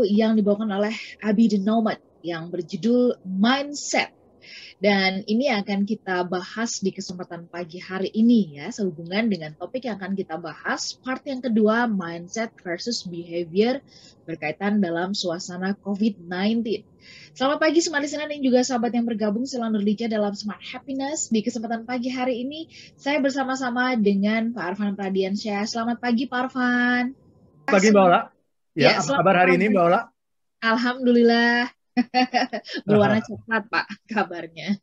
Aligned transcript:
yang 0.00 0.40
dibawakan 0.40 0.72
oleh 0.72 0.96
Abi 1.20 1.52
the 1.52 1.60
Nomad 1.60 2.00
yang 2.24 2.48
berjudul 2.48 3.20
Mindset. 3.28 4.08
Dan 4.80 5.22
ini 5.30 5.52
akan 5.52 5.86
kita 5.86 6.26
bahas 6.26 6.82
di 6.82 6.90
kesempatan 6.90 7.46
pagi 7.46 7.78
hari 7.78 8.10
ini 8.10 8.58
ya, 8.58 8.72
sehubungan 8.72 9.30
dengan 9.30 9.54
topik 9.54 9.86
yang 9.86 10.00
akan 10.00 10.18
kita 10.18 10.40
bahas, 10.40 10.98
part 10.98 11.22
yang 11.22 11.38
kedua, 11.38 11.86
mindset 11.86 12.50
versus 12.66 13.06
behavior 13.06 13.78
berkaitan 14.26 14.82
dalam 14.82 15.14
suasana 15.14 15.78
COVID-19. 15.78 16.82
Selamat 17.38 17.62
pagi 17.62 17.78
Smart 17.78 18.02
Listener 18.02 18.26
dan 18.26 18.42
juga 18.42 18.66
sahabat 18.66 18.90
yang 18.96 19.06
bergabung 19.06 19.46
selalu 19.46 19.86
berlija 19.86 20.10
dalam 20.10 20.34
Smart 20.34 20.64
Happiness. 20.74 21.30
Di 21.30 21.46
kesempatan 21.46 21.86
pagi 21.86 22.10
hari 22.10 22.42
ini, 22.42 22.66
saya 22.98 23.22
bersama-sama 23.22 23.94
dengan 23.94 24.50
Pak 24.50 24.74
Arfan 24.74 24.98
Pradiansyah. 24.98 25.62
Selamat 25.68 26.02
pagi 26.02 26.26
Pak 26.26 26.38
Arfan. 26.50 27.14
Pagi 27.70 27.94
Mbak. 27.94 28.31
Ya, 28.72 28.96
ya 28.96 29.04
apa 29.04 29.20
kabar 29.20 29.36
hari 29.44 29.60
ini 29.60 29.68
Mbak 29.68 29.84
Ola? 29.84 30.00
Alhamdulillah. 30.64 31.68
Berwarna 32.88 33.20
coklat 33.20 33.64
Pak 33.68 33.86
kabarnya. 34.08 34.80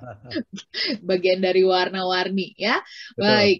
Bagian 1.08 1.44
dari 1.44 1.60
warna-warni 1.60 2.56
ya. 2.56 2.80
Betul. 3.12 3.28
Baik. 3.28 3.58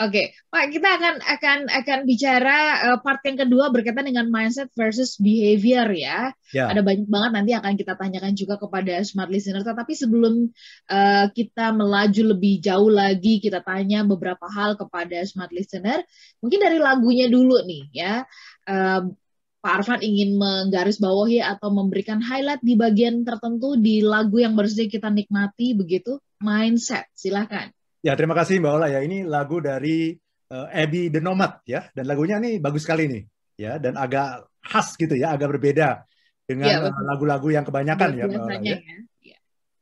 Oke, 0.00 0.32
Pak, 0.48 0.72
kita 0.72 0.96
akan 0.96 1.14
akan 1.20 1.58
akan 1.68 1.98
bicara 2.08 2.88
uh, 2.88 2.98
part 3.04 3.20
yang 3.20 3.36
kedua 3.36 3.68
berkaitan 3.68 4.08
dengan 4.08 4.32
mindset 4.32 4.72
versus 4.72 5.20
behavior 5.20 5.84
ya. 5.92 6.32
ya. 6.56 6.72
Ada 6.72 6.80
banyak 6.80 7.04
banget 7.04 7.30
nanti 7.36 7.52
akan 7.52 7.76
kita 7.76 8.00
tanyakan 8.00 8.32
juga 8.32 8.56
kepada 8.56 9.04
smart 9.04 9.28
listener. 9.28 9.60
Tetapi 9.60 9.92
sebelum 9.92 10.48
uh, 10.88 11.26
kita 11.36 11.76
melaju 11.76 12.32
lebih 12.32 12.64
jauh 12.64 12.88
lagi, 12.88 13.44
kita 13.44 13.60
tanya 13.60 14.00
beberapa 14.00 14.48
hal 14.48 14.80
kepada 14.80 15.20
smart 15.28 15.52
listener. 15.52 16.00
Mungkin 16.40 16.64
dari 16.64 16.80
lagunya 16.80 17.28
dulu 17.28 17.60
nih 17.68 17.92
ya. 17.92 18.24
Uh, 18.64 19.12
Pak 19.60 19.84
Arfan 19.84 20.00
ingin 20.00 20.40
menggarisbawahi 20.40 21.44
atau 21.44 21.68
memberikan 21.68 22.24
highlight 22.24 22.64
di 22.64 22.72
bagian 22.80 23.20
tertentu 23.28 23.76
di 23.76 24.00
lagu 24.00 24.40
yang 24.40 24.56
baru 24.56 24.64
saja 24.64 24.88
kita 24.88 25.12
nikmati 25.12 25.76
begitu 25.76 26.16
mindset 26.40 27.04
silahkan 27.12 27.68
Ya, 28.00 28.16
terima 28.16 28.32
kasih 28.32 28.64
Mbak 28.64 28.72
Ola 28.72 28.88
ya. 28.88 29.00
Ini 29.04 29.28
lagu 29.28 29.60
dari 29.60 30.16
uh, 30.52 30.66
Abby 30.72 31.12
the 31.12 31.20
Nomad 31.20 31.60
ya. 31.68 31.84
Dan 31.92 32.08
lagunya 32.08 32.40
ini 32.40 32.56
bagus 32.56 32.88
sekali 32.88 33.08
nih 33.08 33.22
ya 33.60 33.76
dan 33.76 34.00
agak 34.00 34.48
khas 34.64 34.96
gitu 34.96 35.12
ya, 35.16 35.36
agak 35.36 35.52
berbeda 35.56 36.08
dengan 36.48 36.88
ya, 36.88 37.04
lagu-lagu 37.04 37.52
yang 37.52 37.64
kebanyakan 37.64 38.08
ya 38.16 38.24
Mbak 38.24 38.40
Ola 38.40 38.56
ya. 38.64 38.78
ya. 39.20 39.38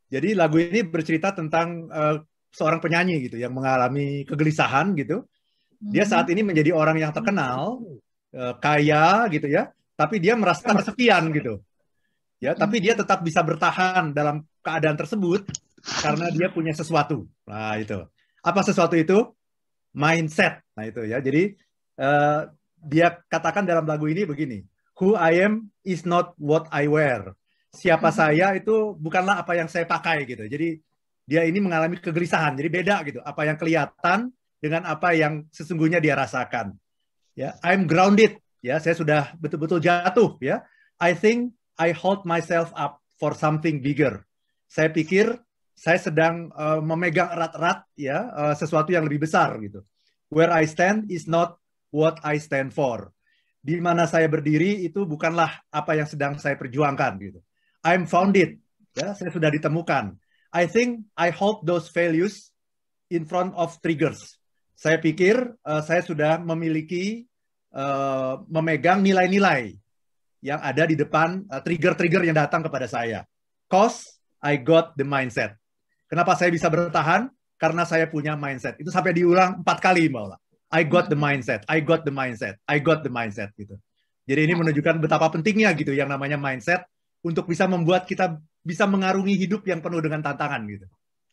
Jadi 0.08 0.34
lagu 0.34 0.58
ini 0.58 0.83
bercerita 0.83 1.30
tentang 1.30 1.86
uh, 1.92 2.19
seorang 2.50 2.83
penyanyi 2.83 3.28
gitu 3.30 3.38
yang 3.38 3.55
mengalami 3.55 4.27
kegelisahan 4.27 4.98
gitu. 4.98 5.22
Dia 5.78 6.03
hmm. 6.03 6.10
saat 6.10 6.27
ini 6.34 6.42
menjadi 6.42 6.75
orang 6.75 6.98
yang 6.98 7.14
terkenal, 7.14 7.78
uh, 8.34 8.55
kaya 8.58 9.30
gitu 9.30 9.47
ya, 9.47 9.70
tapi 9.94 10.19
dia 10.19 10.34
merasa 10.34 10.66
kesepian 10.75 11.30
gitu. 11.30 11.62
Ya, 12.38 12.55
tapi 12.55 12.78
dia 12.78 12.94
tetap 12.94 13.22
bisa 13.22 13.42
bertahan 13.42 14.14
dalam 14.14 14.47
keadaan 14.62 14.94
tersebut 14.94 15.47
karena 15.89 16.27
dia 16.28 16.48
punya 16.53 16.77
sesuatu. 16.77 17.25
Nah, 17.48 17.77
itu. 17.81 17.98
Apa 18.44 18.61
sesuatu 18.61 18.94
itu? 18.94 19.19
Mindset. 19.97 20.61
Nah, 20.77 20.84
itu 20.84 21.03
ya. 21.08 21.19
Jadi 21.25 21.56
uh, 21.98 22.48
dia 22.78 23.19
katakan 23.27 23.67
dalam 23.67 23.89
lagu 23.89 24.06
ini 24.06 24.28
begini, 24.28 24.62
who 25.00 25.19
I 25.19 25.42
am 25.42 25.72
is 25.83 26.05
not 26.05 26.36
what 26.39 26.69
I 26.70 26.86
wear. 26.86 27.34
Siapa 27.75 28.12
hmm. 28.12 28.16
saya 28.16 28.47
itu 28.56 28.97
bukanlah 28.97 29.42
apa 29.42 29.59
yang 29.59 29.69
saya 29.69 29.84
pakai 29.84 30.25
gitu. 30.25 30.47
Jadi 30.47 30.78
dia 31.28 31.44
ini 31.44 31.61
mengalami 31.61 32.00
kegelisahan. 32.00 32.56
Jadi 32.56 32.69
beda 32.72 32.97
gitu. 33.05 33.20
Apa 33.20 33.44
yang 33.44 33.61
kelihatan 33.61 34.33
dengan 34.59 34.89
apa 34.89 35.12
yang 35.14 35.47
sesungguhnya 35.53 36.00
dia 36.00 36.16
rasakan. 36.19 36.75
Ya, 37.39 37.55
I'm 37.62 37.86
grounded. 37.86 38.41
Ya, 38.59 38.83
saya 38.83 38.98
sudah 38.98 39.31
betul-betul 39.39 39.78
jatuh 39.78 40.34
ya. 40.42 40.66
I 40.98 41.14
think 41.14 41.55
I 41.78 41.94
hold 41.94 42.27
myself 42.27 42.75
up 42.75 42.98
for 43.22 43.39
something 43.39 43.78
bigger. 43.78 44.27
Saya 44.66 44.91
pikir 44.91 45.39
saya 45.79 46.03
sedang 46.03 46.51
uh, 46.59 46.83
memegang 46.83 47.31
erat-erat 47.31 47.87
ya 47.95 48.27
uh, 48.34 48.55
sesuatu 48.59 48.91
yang 48.91 49.06
lebih 49.06 49.22
besar 49.22 49.55
gitu. 49.62 49.87
Where 50.27 50.50
I 50.50 50.66
stand 50.66 51.06
is 51.06 51.31
not 51.31 51.55
what 51.94 52.19
I 52.27 52.43
stand 52.43 52.75
for. 52.75 53.15
Di 53.62 53.78
mana 53.78 54.11
saya 54.11 54.27
berdiri 54.27 54.83
itu 54.83 55.06
bukanlah 55.06 55.62
apa 55.71 55.94
yang 55.94 56.11
sedang 56.11 56.34
saya 56.43 56.59
perjuangkan 56.59 57.12
gitu. 57.22 57.38
I'm 57.87 58.11
founded 58.11 58.59
ya, 58.99 59.15
saya 59.15 59.31
sudah 59.31 59.55
ditemukan. 59.55 60.19
I 60.50 60.67
think 60.67 61.06
I 61.15 61.31
hold 61.31 61.62
those 61.62 61.94
values 61.94 62.50
in 63.06 63.22
front 63.22 63.55
of 63.55 63.78
triggers. 63.78 64.34
Saya 64.75 64.99
pikir 64.99 65.38
uh, 65.62 65.83
saya 65.87 66.03
sudah 66.03 66.43
memiliki 66.43 67.22
uh, 67.71 68.43
memegang 68.50 68.99
nilai-nilai 69.06 69.78
yang 70.43 70.59
ada 70.59 70.87
di 70.87 70.99
depan 70.99 71.47
trigger-trigger 71.50 72.22
uh, 72.22 72.27
yang 72.27 72.37
datang 72.38 72.67
kepada 72.67 72.91
saya. 72.91 73.22
Cause 73.71 74.19
I 74.43 74.59
got 74.59 74.99
the 74.99 75.06
mindset. 75.06 75.59
Kenapa 76.08 76.34
saya 76.34 76.48
bisa 76.48 76.72
bertahan? 76.72 77.28
Karena 77.60 77.84
saya 77.84 78.08
punya 78.08 78.34
mindset. 78.34 78.80
Itu 78.80 78.88
sampai 78.88 79.12
diulang 79.12 79.60
empat 79.60 79.78
kali, 79.78 80.08
Mbak 80.08 80.22
Ola. 80.24 80.38
I 80.69 80.84
got 80.84 81.08
the 81.08 81.16
mindset, 81.16 81.64
I 81.64 81.80
got 81.80 82.04
the 82.04 82.12
mindset, 82.12 82.60
I 82.69 82.76
got 82.76 83.00
the 83.00 83.08
mindset 83.08 83.56
gitu. 83.56 83.80
Jadi 84.28 84.41
ini 84.44 84.52
menunjukkan 84.52 85.00
betapa 85.00 85.32
pentingnya 85.32 85.72
gitu 85.72 85.96
yang 85.96 86.12
namanya 86.12 86.36
mindset 86.36 86.84
untuk 87.24 87.48
bisa 87.48 87.64
membuat 87.64 88.04
kita 88.04 88.36
bisa 88.60 88.84
mengarungi 88.84 89.32
hidup 89.32 89.64
yang 89.64 89.80
penuh 89.80 90.04
dengan 90.04 90.20
tantangan 90.20 90.60
gitu. 90.69 90.84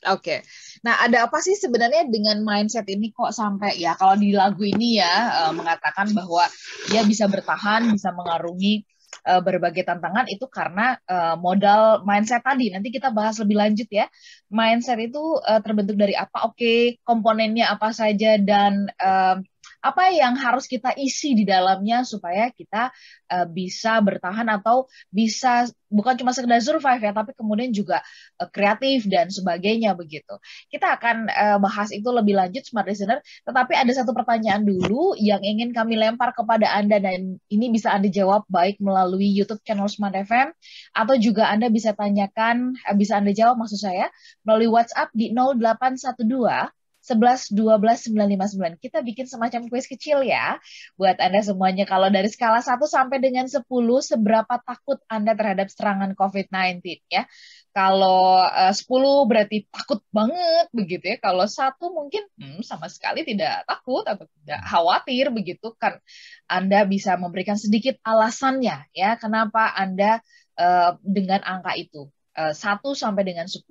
Oke, 0.06 0.22
okay. 0.22 0.40
nah 0.86 1.02
ada 1.02 1.26
apa 1.26 1.42
sih 1.42 1.58
sebenarnya 1.58 2.06
dengan 2.06 2.38
mindset 2.46 2.86
ini 2.86 3.10
kok 3.10 3.34
sampai 3.34 3.74
ya 3.82 3.98
kalau 3.98 4.14
di 4.14 4.38
lagu 4.38 4.62
ini 4.62 5.02
ya 5.02 5.50
uh, 5.50 5.54
mengatakan 5.56 6.14
bahwa 6.14 6.46
dia 6.94 7.02
bisa 7.02 7.26
bertahan, 7.26 7.90
bisa 7.90 8.14
mengarungi 8.14 8.86
uh, 9.24 9.42
berbagai 9.42 9.88
tantangan 9.88 10.28
itu 10.28 10.46
karena 10.52 11.00
uh, 11.08 11.40
modal 11.40 12.04
mindset 12.04 12.44
tadi. 12.44 12.74
Nanti 12.74 12.92
kita 12.92 13.14
bahas 13.16 13.40
lebih 13.40 13.56
lanjut 13.56 13.88
ya. 13.88 14.12
Mindset 14.52 15.00
itu 15.00 15.40
uh, 15.40 15.62
terbentuk 15.64 15.96
dari 15.96 16.18
apa? 16.18 16.50
Oke, 16.50 16.58
okay, 16.58 16.80
komponennya 17.08 17.72
apa 17.72 17.96
saja 17.96 18.36
dan 18.42 18.92
uh, 19.00 19.40
apa 19.86 20.10
yang 20.10 20.34
harus 20.34 20.66
kita 20.66 20.98
isi 20.98 21.38
di 21.38 21.46
dalamnya 21.46 22.02
supaya 22.02 22.50
kita 22.50 22.90
uh, 23.30 23.46
bisa 23.46 24.02
bertahan 24.02 24.50
atau 24.50 24.90
bisa 25.14 25.70
bukan 25.94 26.18
cuma 26.18 26.34
sekedar 26.34 26.58
survive 26.58 26.98
ya 27.06 27.14
tapi 27.14 27.38
kemudian 27.38 27.70
juga 27.70 28.02
uh, 28.42 28.50
kreatif 28.50 29.06
dan 29.06 29.30
sebagainya 29.30 29.94
begitu. 29.94 30.42
Kita 30.74 30.98
akan 30.98 31.30
uh, 31.30 31.58
bahas 31.62 31.94
itu 31.94 32.10
lebih 32.10 32.34
lanjut 32.34 32.66
smart 32.66 32.90
listener 32.90 33.22
tetapi 33.46 33.78
ada 33.78 33.94
satu 33.94 34.18
pertanyaan 34.18 34.66
dulu 34.66 35.14
yang 35.22 35.46
ingin 35.46 35.70
kami 35.70 35.94
lempar 36.02 36.34
kepada 36.34 36.66
Anda 36.74 36.98
dan 36.98 37.38
ini 37.54 37.70
bisa 37.70 37.94
Anda 37.94 38.10
jawab 38.10 38.50
baik 38.50 38.82
melalui 38.82 39.30
YouTube 39.30 39.62
channel 39.62 39.86
Smart 39.86 40.18
FM 40.18 40.50
atau 40.98 41.14
juga 41.22 41.54
Anda 41.54 41.70
bisa 41.70 41.94
tanyakan 41.94 42.74
bisa 42.98 43.22
Anda 43.22 43.38
jawab 43.38 43.62
maksud 43.62 43.78
saya 43.78 44.10
melalui 44.42 44.74
WhatsApp 44.74 45.14
di 45.14 45.30
0812 45.30 46.74
11 47.06 47.54
12 47.54 48.10
959. 48.10 48.82
Kita 48.82 49.06
bikin 49.06 49.30
semacam 49.30 49.70
kuis 49.70 49.86
kecil 49.86 50.26
ya 50.26 50.58
buat 50.98 51.22
Anda 51.22 51.46
semuanya. 51.46 51.86
Kalau 51.86 52.10
dari 52.10 52.26
skala 52.34 52.66
1 52.66 52.82
sampai 52.90 53.22
dengan 53.22 53.46
10 53.46 53.62
seberapa 54.02 54.58
takut 54.66 54.98
Anda 55.06 55.38
terhadap 55.38 55.70
serangan 55.70 56.18
COVID-19 56.18 56.82
ya. 57.14 57.30
Kalau 57.76 58.42
uh, 58.42 58.74
10 58.74 59.30
berarti 59.30 59.70
takut 59.70 60.02
banget 60.10 60.66
begitu 60.74 61.06
ya. 61.14 61.18
Kalau 61.22 61.46
satu 61.46 61.94
mungkin 61.94 62.26
hmm, 62.42 62.66
sama 62.66 62.90
sekali 62.90 63.22
tidak 63.22 63.70
takut 63.70 64.02
atau 64.10 64.26
tidak 64.42 64.62
khawatir 64.66 65.30
begitu 65.30 65.78
kan 65.78 66.02
Anda 66.50 66.90
bisa 66.90 67.22
memberikan 67.22 67.60
sedikit 67.60 68.02
alasannya 68.02 68.90
ya 68.98 69.20
kenapa 69.22 69.70
Anda 69.78 70.26
uh, 70.58 70.98
dengan 71.04 71.44
angka 71.46 71.78
itu. 71.78 72.10
1 72.36 72.52
eh, 72.52 72.96
sampai 73.00 73.24
dengan 73.24 73.48
10 73.48 73.64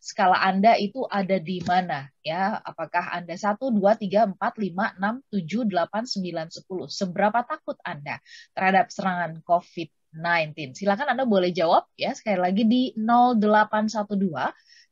skala 0.00 0.40
Anda 0.40 0.72
itu 0.80 1.04
ada 1.04 1.36
di 1.36 1.60
mana 1.60 2.08
ya? 2.24 2.56
Apakah 2.64 3.12
Anda 3.12 3.36
1 3.36 3.60
2 3.60 3.76
3 3.76 4.32
4 4.32 4.40
5 4.40 4.96
6 4.96 5.20
7 5.36 5.68
8 5.68 6.08
9 6.08 6.64
10 6.64 6.88
seberapa 6.88 7.44
takut 7.44 7.76
Anda 7.84 8.16
terhadap 8.56 8.88
serangan 8.88 9.44
COVID-19 9.44 10.80
silakan 10.80 11.12
Anda 11.12 11.28
boleh 11.28 11.52
jawab 11.52 11.92
ya 12.00 12.16
sekali 12.16 12.40
lagi 12.40 12.64
di 12.64 12.82
0812 12.96 14.32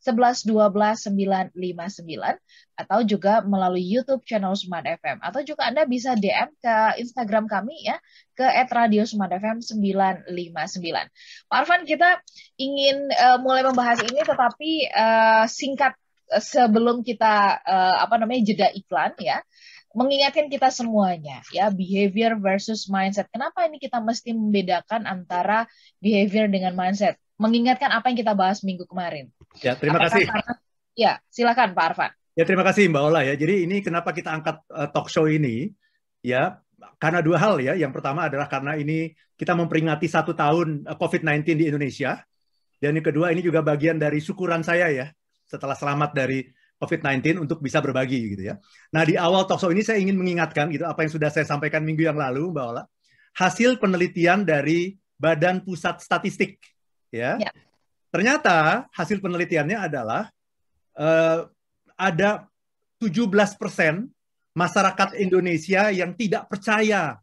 11 0.05 0.45
12 0.45 1.09
959 1.57 2.37
atau 2.77 3.01
juga 3.07 3.41
melalui 3.41 3.81
YouTube 3.81 4.21
channel 4.29 4.53
Smart 4.53 4.85
FM 4.85 5.25
atau 5.25 5.41
juga 5.41 5.73
Anda 5.73 5.89
bisa 5.89 6.13
DM 6.13 6.53
ke 6.61 6.77
Instagram 7.01 7.49
kami 7.49 7.89
ya 7.89 7.97
ke 8.37 8.45
@radiosmartfm 8.45 9.65
959. 9.65 10.29
Pak 11.49 11.81
kita 11.89 12.21
ingin 12.61 13.09
uh, 13.17 13.41
mulai 13.41 13.65
membahas 13.65 14.05
ini 14.05 14.21
tetapi 14.21 14.71
uh, 14.93 15.49
singkat 15.49 15.97
uh, 16.29 16.43
sebelum 16.43 17.01
kita 17.01 17.65
uh, 17.65 17.97
apa 18.05 18.21
namanya 18.21 18.45
jeda 18.45 18.69
iklan 18.77 19.17
ya 19.17 19.41
mengingatkan 19.95 20.51
kita 20.51 20.69
semuanya 20.75 21.41
ya 21.55 21.71
behavior 21.71 22.35
versus 22.37 22.91
mindset. 22.91 23.31
Kenapa 23.31 23.65
ini 23.71 23.79
kita 23.79 24.03
mesti 24.03 24.35
membedakan 24.35 25.07
antara 25.07 25.71
behavior 26.03 26.51
dengan 26.51 26.75
mindset? 26.75 27.15
Mengingatkan 27.35 27.91
apa 27.91 28.11
yang 28.11 28.19
kita 28.19 28.33
bahas 28.33 28.63
minggu 28.63 28.87
kemarin. 28.87 29.31
Ya, 29.59 29.75
terima 29.75 29.99
Apakah 29.99 30.11
kasih. 30.15 30.25
Karena, 30.31 30.53
ya, 30.95 31.13
silakan 31.31 31.69
Pak 31.75 31.85
Arfan. 31.91 32.11
Ya, 32.35 32.43
terima 32.43 32.67
kasih 32.67 32.91
Mbak 32.91 33.03
Ola 33.03 33.21
ya. 33.23 33.35
Jadi 33.39 33.67
ini 33.67 33.79
kenapa 33.79 34.11
kita 34.11 34.35
angkat 34.35 34.63
uh, 34.71 34.91
talk 34.91 35.07
show 35.07 35.31
ini? 35.31 35.71
Ya, 36.23 36.59
karena 36.99 37.23
dua 37.23 37.39
hal 37.39 37.63
ya. 37.63 37.79
Yang 37.79 38.01
pertama 38.01 38.27
adalah 38.27 38.51
karena 38.51 38.75
ini 38.75 39.15
kita 39.35 39.55
memperingati 39.55 40.07
satu 40.07 40.35
tahun 40.35 40.87
eh, 40.87 40.97
COVID-19 40.99 41.43
di 41.59 41.65
Indonesia. 41.71 42.23
Dan 42.79 42.99
yang 42.99 43.07
kedua 43.07 43.31
ini 43.31 43.41
juga 43.41 43.63
bagian 43.63 43.97
dari 43.97 44.19
syukuran 44.19 44.67
saya 44.67 44.91
ya 44.91 45.07
setelah 45.47 45.79
selamat 45.79 46.11
dari 46.13 46.43
COVID-19 46.83 47.47
untuk 47.47 47.63
bisa 47.63 47.79
berbagi 47.79 48.35
gitu 48.35 48.51
ya. 48.51 48.55
Nah 48.93 49.03
di 49.07 49.15
awal 49.15 49.47
talkshow 49.47 49.71
ini 49.71 49.81
saya 49.87 50.03
ingin 50.03 50.19
mengingatkan 50.19 50.69
gitu 50.75 50.85
apa 50.85 51.07
yang 51.07 51.13
sudah 51.15 51.31
saya 51.31 51.47
sampaikan 51.47 51.87
minggu 51.87 52.03
yang 52.05 52.19
lalu 52.19 52.51
bahwa 52.51 52.85
hasil 53.39 53.79
penelitian 53.79 54.43
dari 54.43 54.99
Badan 55.17 55.63
Pusat 55.63 56.03
Statistik 56.03 56.59
ya. 57.15 57.39
ya. 57.39 57.51
Ternyata 58.11 58.87
hasil 58.91 59.23
penelitiannya 59.23 59.79
adalah 59.79 60.31
uh, 60.99 61.47
ada 61.95 62.47
17 62.99 63.31
persen 63.59 64.11
masyarakat 64.55 65.19
Indonesia 65.19 65.91
yang 65.91 66.15
tidak 66.15 66.47
percaya 66.47 67.19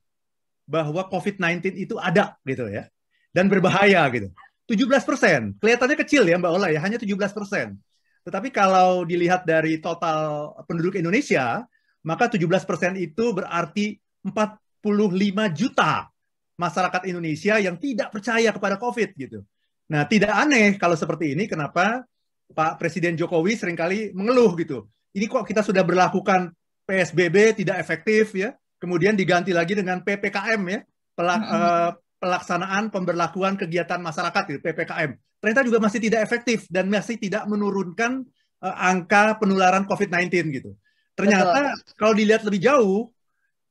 bahwa 0.68 1.08
COVID-19 1.08 1.80
itu 1.80 1.96
ada 2.00 2.36
gitu 2.44 2.68
ya 2.68 2.88
dan 3.36 3.48
berbahaya 3.48 4.04
gitu. 4.12 4.32
17 4.72 5.04
persen, 5.04 5.40
kelihatannya 5.60 5.98
kecil 6.00 6.24
ya 6.24 6.40
Mbak 6.40 6.52
Ola 6.52 6.72
ya, 6.72 6.80
hanya 6.80 6.96
17 6.96 7.36
persen. 7.36 7.76
Tetapi 8.24 8.54
kalau 8.54 9.04
dilihat 9.04 9.44
dari 9.44 9.84
total 9.84 10.54
penduduk 10.64 10.96
Indonesia, 10.96 11.68
maka 12.08 12.32
17 12.32 12.48
persen 12.64 12.96
itu 12.96 13.36
berarti 13.36 14.00
45 14.24 15.52
juta 15.52 16.08
masyarakat 16.56 17.02
Indonesia 17.10 17.58
yang 17.58 17.76
tidak 17.76 18.14
percaya 18.14 18.54
kepada 18.54 18.78
COVID 18.78 19.10
gitu. 19.18 19.44
Nah, 19.92 20.08
tidak 20.08 20.32
aneh 20.32 20.80
kalau 20.80 20.96
seperti 20.96 21.36
ini, 21.36 21.52
kenapa 21.52 22.08
Pak 22.52 22.80
Presiden 22.80 23.20
Jokowi 23.20 23.60
sering 23.60 23.76
kali 23.76 24.16
mengeluh 24.16 24.56
gitu. 24.56 24.88
Ini 25.12 25.28
kok 25.28 25.44
kita 25.44 25.60
sudah 25.60 25.84
berlakukan 25.84 26.56
PSBB 26.88 27.64
tidak 27.64 27.84
efektif 27.84 28.32
ya, 28.32 28.56
kemudian 28.80 29.20
diganti 29.20 29.52
lagi 29.52 29.76
dengan 29.76 30.00
PPKM 30.00 30.62
ya, 30.72 30.80
pelak, 31.12 31.42
uh, 31.44 31.92
pelaksanaan 32.24 32.88
pemberlakuan 32.88 33.60
kegiatan 33.60 34.00
masyarakat 34.00 34.44
gitu, 34.48 34.60
PPKM 34.64 35.12
ternyata 35.42 35.66
juga 35.66 35.82
masih 35.82 36.00
tidak 36.00 36.22
efektif 36.22 36.70
dan 36.70 36.86
masih 36.88 37.18
tidak 37.18 37.44
menurunkan 37.50 38.22
uh, 38.62 38.76
angka 38.78 39.42
penularan 39.42 39.90
COVID-19 39.90 40.30
gitu. 40.54 40.72
Ternyata 41.18 41.76
Betul. 41.76 41.98
kalau 41.98 42.14
dilihat 42.14 42.46
lebih 42.46 42.62
jauh, 42.62 43.10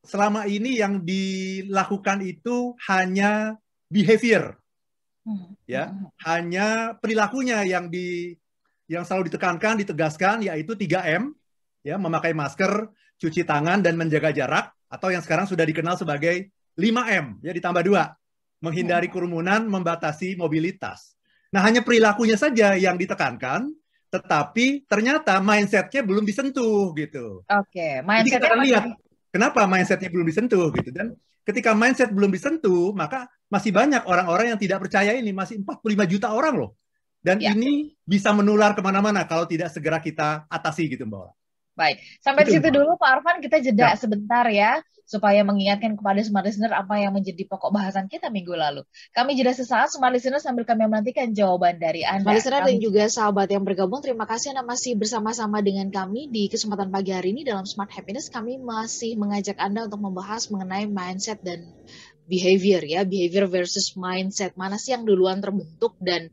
selama 0.03 0.45
ini 0.45 0.77
yang 0.83 1.01
dilakukan 1.01 2.21
itu 2.21 2.75
hanya 2.91 3.55
behavior. 3.87 4.59
Ya, 5.69 5.89
hmm. 5.91 6.07
hanya 6.25 6.97
perilakunya 6.97 7.63
yang 7.65 7.87
di 7.87 8.35
yang 8.91 9.07
selalu 9.07 9.31
ditekankan, 9.31 9.79
ditegaskan, 9.79 10.43
yaitu 10.43 10.75
3M, 10.75 11.31
ya, 11.79 11.95
memakai 11.95 12.35
masker, 12.35 12.91
cuci 13.15 13.47
tangan 13.47 13.79
dan 13.79 13.95
menjaga 13.95 14.35
jarak, 14.35 14.75
atau 14.91 15.07
yang 15.07 15.23
sekarang 15.23 15.47
sudah 15.47 15.63
dikenal 15.63 15.95
sebagai 15.95 16.51
5M, 16.75 17.39
ya 17.39 17.55
ditambah 17.55 17.83
dua, 17.87 18.11
menghindari 18.59 19.07
hmm. 19.07 19.15
kerumunan, 19.15 19.61
membatasi 19.63 20.35
mobilitas. 20.35 21.15
Nah, 21.51 21.63
hanya 21.63 21.83
perilakunya 21.83 22.35
saja 22.35 22.75
yang 22.75 22.99
ditekankan, 22.99 23.71
tetapi 24.11 24.83
ternyata 24.91 25.39
mindsetnya 25.39 26.03
belum 26.03 26.27
disentuh 26.27 26.91
gitu. 26.99 27.47
Oke, 27.47 27.71
okay, 27.71 27.93
mindsetnya 28.03 28.27
Jadi 28.27 28.47
kita 28.51 28.55
lihat 28.59 28.83
kenapa 29.31 29.61
mindsetnya 29.71 30.09
belum 30.11 30.27
disentuh 30.27 30.67
gitu. 30.75 30.91
Dan 30.91 31.15
ketika 31.43 31.73
mindset 31.73 32.13
belum 32.13 32.29
disentuh, 32.29 32.93
maka 32.93 33.27
masih 33.51 33.73
banyak 33.73 34.05
orang-orang 34.07 34.55
yang 34.55 34.59
tidak 34.61 34.87
percaya 34.87 35.11
ini, 35.17 35.33
masih 35.35 35.59
45 35.65 36.11
juta 36.11 36.31
orang 36.31 36.55
loh. 36.55 36.71
Dan 37.21 37.37
ya. 37.37 37.53
ini 37.53 37.93
bisa 38.01 38.33
menular 38.33 38.73
ke 38.73 38.81
mana-mana 38.81 39.29
kalau 39.29 39.45
tidak 39.45 39.69
segera 39.69 40.01
kita 40.01 40.49
atasi 40.49 40.89
gitu 40.89 41.05
Mbak 41.05 41.40
Baik, 41.71 42.03
sampai 42.19 42.43
di 42.43 42.51
situ 42.59 42.67
dulu 42.67 42.99
Pak 42.99 43.09
Arfan 43.09 43.39
kita 43.39 43.63
jeda 43.63 43.95
ya. 43.95 43.97
sebentar 43.97 44.45
ya 44.51 44.83
supaya 45.11 45.43
mengingatkan 45.43 45.99
kepada 45.99 46.23
smart 46.23 46.47
listener 46.47 46.71
apa 46.71 46.95
yang 46.95 47.11
menjadi 47.11 47.43
pokok 47.43 47.75
bahasan 47.75 48.07
kita 48.07 48.31
minggu 48.31 48.55
lalu. 48.55 48.87
Kami 49.11 49.35
jeda 49.35 49.51
sesaat 49.51 49.91
smart 49.91 50.15
listener 50.15 50.39
sambil 50.39 50.63
kami 50.63 50.87
menantikan 50.87 51.35
jawaban 51.35 51.83
dari 51.83 52.07
Anda. 52.07 52.23
Smart 52.23 52.37
listener 52.39 52.61
dan 52.63 52.77
juga 52.79 53.03
sahabat 53.11 53.51
yang 53.51 53.67
bergabung, 53.67 53.99
terima 53.99 54.23
kasih 54.23 54.55
Anda 54.55 54.63
masih 54.63 54.95
bersama-sama 54.95 55.59
dengan 55.59 55.91
kami 55.91 56.31
di 56.31 56.47
kesempatan 56.47 56.95
pagi 56.95 57.11
hari 57.11 57.35
ini 57.35 57.43
dalam 57.43 57.67
Smart 57.67 57.91
Happiness. 57.91 58.31
Kami 58.31 58.55
masih 58.63 59.19
mengajak 59.19 59.59
Anda 59.59 59.91
untuk 59.91 59.99
membahas 59.99 60.47
mengenai 60.47 60.87
mindset 60.87 61.43
dan 61.43 61.67
behavior 62.29 62.81
ya, 62.85 63.01
behavior 63.03 63.49
versus 63.49 63.93
mindset. 63.97 64.53
Mana 64.55 64.77
sih 64.77 64.93
yang 64.93 65.03
duluan 65.03 65.41
terbentuk 65.41 65.97
dan 65.99 66.29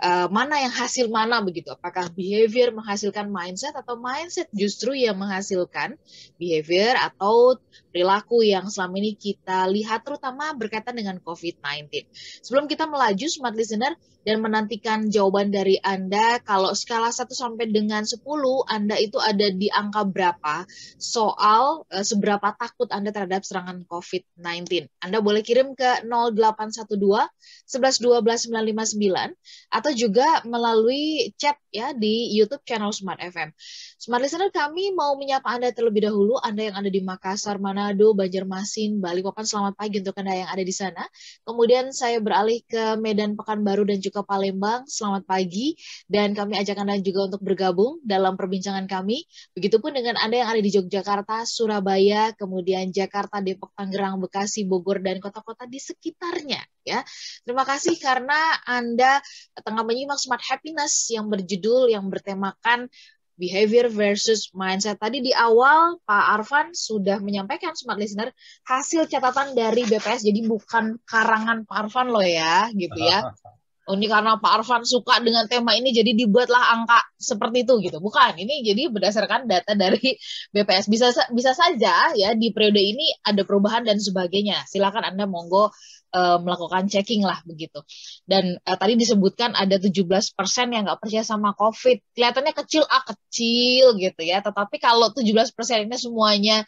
uh, 0.00 0.28
mana 0.28 0.60
yang 0.62 0.72
hasil 0.72 1.08
mana 1.08 1.40
begitu? 1.42 1.72
Apakah 1.72 2.12
behavior 2.12 2.70
menghasilkan 2.70 3.28
mindset 3.28 3.74
atau 3.74 3.98
mindset 3.98 4.46
justru 4.54 4.94
yang 4.94 5.16
menghasilkan 5.18 5.96
behavior 6.36 6.96
atau 6.96 7.56
perilaku 7.90 8.46
yang 8.46 8.70
selama 8.70 9.02
ini 9.02 9.18
kita 9.18 9.66
lihat 9.68 10.06
terutama 10.06 10.54
berkaitan 10.54 10.96
dengan 10.96 11.18
COVID-19. 11.20 12.06
Sebelum 12.46 12.70
kita 12.70 12.86
melaju 12.86 13.26
smart 13.26 13.58
listener 13.58 13.98
dan 14.24 14.44
menantikan 14.44 15.08
jawaban 15.08 15.48
dari 15.48 15.80
Anda 15.80 16.40
kalau 16.44 16.76
skala 16.76 17.08
1 17.08 17.24
sampai 17.32 17.72
dengan 17.72 18.04
10 18.04 18.20
Anda 18.68 18.96
itu 19.00 19.16
ada 19.16 19.48
di 19.48 19.72
angka 19.72 20.04
berapa 20.04 20.68
soal 21.00 21.88
uh, 21.88 22.04
seberapa 22.04 22.52
takut 22.56 22.88
Anda 22.92 23.12
terhadap 23.12 23.44
serangan 23.44 23.88
COVID-19. 23.88 24.92
Anda 25.00 25.18
boleh 25.24 25.40
kirim 25.40 25.72
ke 25.72 26.04
0812 26.04 27.00
11 27.00 28.04
12 28.04 28.52
959 28.52 29.72
atau 29.72 29.90
juga 29.96 30.44
melalui 30.44 31.32
chat 31.40 31.56
ya 31.72 31.96
di 31.96 32.34
YouTube 32.36 32.62
channel 32.68 32.92
Smart 32.92 33.20
FM. 33.22 33.54
Smart 33.96 34.20
Listener 34.20 34.52
kami 34.52 34.92
mau 34.92 35.16
menyapa 35.16 35.48
Anda 35.48 35.72
terlebih 35.72 36.10
dahulu, 36.10 36.36
Anda 36.42 36.68
yang 36.68 36.76
ada 36.76 36.90
di 36.92 37.00
Makassar, 37.00 37.56
Manado, 37.80 38.12
Banjarmasin, 38.12 39.00
Bali, 39.00 39.24
Papan, 39.24 39.48
selamat 39.48 39.72
pagi 39.72 40.04
untuk 40.04 40.12
Anda 40.20 40.44
yang 40.44 40.50
ada 40.52 40.60
di 40.60 40.74
sana. 40.76 41.00
Kemudian 41.48 41.96
saya 41.96 42.20
beralih 42.20 42.60
ke 42.68 43.00
Medan, 43.00 43.40
Pekanbaru, 43.40 43.88
dan 43.88 44.04
juga 44.04 44.20
Palembang, 44.20 44.84
selamat 44.84 45.24
pagi. 45.24 45.80
Dan 46.04 46.36
kami 46.36 46.60
ajak 46.60 46.76
Anda 46.76 47.00
juga 47.00 47.32
untuk 47.32 47.40
bergabung 47.40 48.04
dalam 48.04 48.36
perbincangan 48.36 48.84
kami. 48.84 49.24
Begitupun 49.56 49.96
dengan 49.96 50.20
Anda 50.20 50.44
yang 50.44 50.50
ada 50.52 50.60
di 50.60 50.68
Yogyakarta, 50.76 51.48
Surabaya, 51.48 52.36
kemudian 52.36 52.92
Jakarta, 52.92 53.40
Depok, 53.40 53.72
Tangerang, 53.72 54.20
Bekasi, 54.20 54.68
Bogor, 54.68 55.00
dan 55.00 55.16
kota-kota 55.16 55.64
di 55.64 55.80
sekitarnya 55.80 56.60
ya. 56.84 57.00
Terima 57.48 57.64
kasih 57.64 57.96
karena 57.96 58.60
Anda 58.68 59.24
tengah 59.56 59.88
menyimak 59.88 60.20
Smart 60.20 60.44
Happiness 60.44 61.08
yang 61.08 61.32
berjudul 61.32 61.88
yang 61.88 62.12
bertemakan 62.12 62.92
behavior 63.40 63.88
versus 63.88 64.52
mindset. 64.52 65.00
Tadi 65.00 65.24
di 65.24 65.32
awal 65.32 65.96
Pak 66.04 66.24
Arfan 66.36 66.76
sudah 66.76 67.16
menyampaikan 67.24 67.72
smart 67.72 67.96
listener 67.96 68.28
hasil 68.68 69.08
catatan 69.08 69.56
dari 69.56 69.88
BPS 69.88 70.28
jadi 70.28 70.44
bukan 70.44 71.00
karangan 71.08 71.64
Pak 71.64 71.88
Arfan 71.88 72.12
loh 72.12 72.20
ya, 72.20 72.68
gitu 72.76 73.00
ya. 73.00 73.24
oh 73.88 73.96
ini 73.96 74.06
karena 74.10 74.36
Pak 74.36 74.52
Arfan 74.60 74.82
suka 74.84 75.22
dengan 75.24 75.48
tema 75.48 75.72
ini 75.72 75.94
jadi 75.94 76.12
dibuatlah 76.12 76.76
angka 76.76 77.00
seperti 77.16 77.64
itu 77.64 77.80
gitu. 77.80 77.98
Bukan, 77.98 78.36
ini 78.36 78.60
jadi 78.60 78.92
berdasarkan 78.92 79.48
data 79.48 79.72
dari 79.72 80.16
BPS. 80.54 80.86
Bisa 80.92 81.08
bisa 81.32 81.52
saja 81.56 82.12
ya 82.12 82.36
di 82.36 82.52
periode 82.52 82.80
ini 82.80 83.08
ada 83.24 83.46
perubahan 83.46 83.88
dan 83.88 83.96
sebagainya. 83.96 84.68
Silakan 84.68 85.14
Anda 85.14 85.24
monggo 85.24 85.72
uh, 86.12 86.38
melakukan 86.42 86.90
checking 86.90 87.24
lah 87.24 87.40
begitu. 87.46 87.80
Dan 88.26 88.58
uh, 88.62 88.76
tadi 88.76 88.98
disebutkan 88.98 89.56
ada 89.56 89.80
17% 89.80 90.36
yang 90.70 90.82
nggak 90.86 91.00
percaya 91.00 91.24
sama 91.24 91.56
COVID. 91.56 92.14
Kelihatannya 92.14 92.54
kecil 92.54 92.82
ah 92.86 93.02
kecil 93.06 93.96
gitu 93.96 94.22
ya. 94.22 94.44
Tetapi 94.44 94.76
kalau 94.82 95.10
17% 95.14 95.50
ini 95.86 95.96
semuanya 95.96 96.62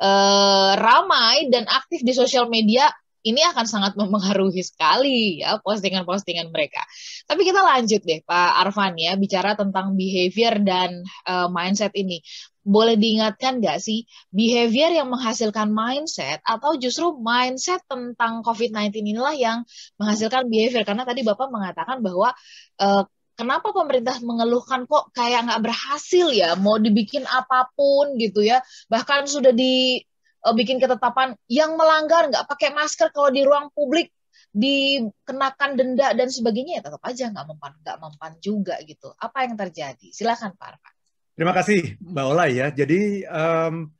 uh, 0.00 0.72
ramai 0.76 1.48
dan 1.52 1.68
aktif 1.68 2.02
di 2.02 2.12
sosial 2.12 2.48
media 2.50 2.88
ini 3.26 3.42
akan 3.42 3.66
sangat 3.66 3.92
mempengaruhi 3.98 4.62
sekali 4.62 5.42
ya 5.42 5.58
postingan-postingan 5.58 6.54
mereka. 6.54 6.78
Tapi 7.26 7.42
kita 7.42 7.58
lanjut 7.58 8.00
deh 8.06 8.22
Pak 8.22 8.50
Arfan 8.62 8.94
ya 8.94 9.18
bicara 9.18 9.58
tentang 9.58 9.98
behavior 9.98 10.62
dan 10.62 11.02
uh, 11.26 11.50
mindset 11.50 11.90
ini. 11.98 12.22
Boleh 12.66 12.98
diingatkan 12.98 13.62
nggak 13.62 13.78
sih 13.78 14.06
behavior 14.30 14.90
yang 14.94 15.10
menghasilkan 15.10 15.70
mindset 15.70 16.42
atau 16.46 16.78
justru 16.78 17.14
mindset 17.18 17.82
tentang 17.86 18.42
COVID-19 18.46 18.94
inilah 19.02 19.34
yang 19.34 19.58
menghasilkan 19.98 20.46
behavior? 20.46 20.86
Karena 20.86 21.02
tadi 21.02 21.26
Bapak 21.26 21.50
mengatakan 21.50 22.02
bahwa 22.02 22.30
uh, 22.78 23.02
kenapa 23.36 23.70
pemerintah 23.70 24.18
mengeluhkan 24.22 24.88
kok 24.88 25.10
kayak 25.12 25.46
nggak 25.46 25.62
berhasil 25.62 26.26
ya 26.32 26.56
mau 26.56 26.80
dibikin 26.80 27.22
apa 27.28 27.68
pun 27.76 28.16
gitu 28.16 28.40
ya 28.40 28.64
bahkan 28.88 29.28
sudah 29.28 29.52
di 29.52 30.00
uh, 30.44 30.54
bikin 30.56 30.82
ketetapan 30.82 31.38
yang 31.46 31.78
melanggar 31.78 32.28
nggak 32.28 32.44
pakai 32.50 32.74
masker 32.74 33.14
kalau 33.14 33.30
di 33.30 33.46
ruang 33.46 33.70
publik 33.72 34.12
dikenakan 34.56 35.76
denda 35.76 36.16
dan 36.16 36.32
sebagainya 36.32 36.80
ya 36.80 36.82
tetap 36.88 37.02
aja 37.04 37.28
nggak 37.28 37.46
mempan 37.48 37.72
nggak 37.84 37.98
mempan 38.00 38.32
juga 38.40 38.80
gitu. 38.84 39.12
Apa 39.20 39.44
yang 39.44 39.56
terjadi? 39.56 40.08
Silakan 40.12 40.56
Pak 40.56 40.66
Arfan. 40.76 40.94
Terima 41.36 41.52
kasih 41.52 42.00
Mbak 42.00 42.24
Ola 42.24 42.46
ya. 42.48 42.72
Jadi 42.72 43.20
um, 43.28 43.92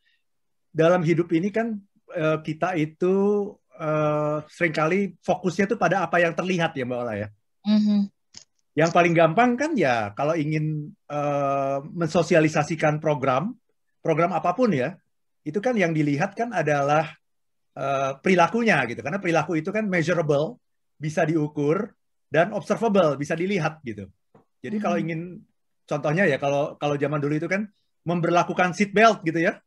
dalam 0.73 1.05
hidup 1.05 1.29
ini 1.37 1.53
kan 1.53 1.77
uh, 2.17 2.41
kita 2.41 2.73
itu 2.81 3.15
uh, 3.77 4.41
sering 4.49 4.73
kali 4.73 5.13
fokusnya 5.21 5.69
tuh 5.69 5.77
pada 5.77 6.01
apa 6.01 6.25
yang 6.25 6.33
terlihat 6.33 6.73
ya 6.73 6.89
Mbak 6.89 7.01
Ola 7.05 7.15
ya. 7.17 7.29
Mm-hmm. 7.67 8.01
yang 8.79 8.95
paling 8.95 9.11
gampang 9.11 9.59
kan 9.59 9.75
ya 9.75 10.15
kalau 10.15 10.39
ingin 10.39 10.95
uh, 11.11 11.83
mensosialisasikan 11.83 13.03
program 13.03 13.59
program 14.05 14.31
apa 14.31 14.55
pun 14.55 14.71
ya 14.71 14.95
itu 15.47 15.59
kan 15.63 15.79
yang 15.79 15.95
dilihat 15.95 16.35
kan 16.35 16.51
adalah 16.51 17.15
uh, 17.79 18.19
perilakunya 18.19 18.83
gitu. 18.91 18.99
Karena 18.99 19.23
perilaku 19.23 19.55
itu 19.55 19.71
kan 19.71 19.87
measurable, 19.87 20.59
bisa 20.99 21.23
diukur 21.23 21.95
dan 22.27 22.51
observable, 22.51 23.15
bisa 23.15 23.39
dilihat 23.39 23.79
gitu. 23.87 24.11
Jadi 24.59 24.77
hmm. 24.77 24.83
kalau 24.83 24.97
ingin 24.99 25.21
contohnya 25.87 26.27
ya 26.27 26.43
kalau 26.43 26.75
kalau 26.83 26.99
zaman 26.99 27.23
dulu 27.23 27.39
itu 27.39 27.47
kan 27.47 27.71
memberlakukan 28.03 28.75
seat 28.75 28.91
belt 28.91 29.23
gitu 29.23 29.39
ya. 29.39 29.63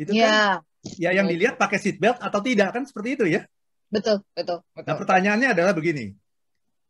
Itu 0.00 0.16
yeah. 0.16 0.64
kan 0.64 0.96
ya 0.96 1.12
yang 1.12 1.28
dilihat 1.28 1.60
pakai 1.60 1.76
seat 1.76 2.00
belt 2.00 2.16
atau 2.16 2.40
tidak 2.40 2.72
kan 2.72 2.88
seperti 2.88 3.20
itu 3.20 3.24
ya. 3.28 3.44
Betul, 3.92 4.24
betul, 4.32 4.64
betul. 4.72 4.86
Nah, 4.88 4.96
pertanyaannya 4.96 5.48
adalah 5.52 5.76
begini. 5.76 6.14